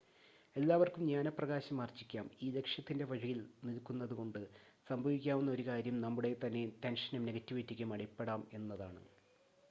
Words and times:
എല്ലാവർക്കും 0.55 1.01
ജ്ഞാനപ്രകാശം 1.01 1.81
ആർജ്ജിക്കാം 1.81 2.27
ഈ 2.39 2.51
ലക്ഷ്യത്തിൻ്റെ 2.51 3.05
വഴിയിൽ 3.05 3.39
നിൽക്കുന്നതുകൊണ്ട് 3.63 4.39
സംഭവിക്കാവുന്ന 4.87 5.51
ഒരു 5.51 5.65
കാര്യം 5.67 6.01
നമ്മുടെതന്നെ 6.01 6.63
ടെൻഷനും 6.83 7.27
നെഗറ്റിവിറ്റിയ്ക്കും 7.29 7.93
അടിപ്പെടാം 7.93 8.43
എന്നതാണ് 8.53 9.03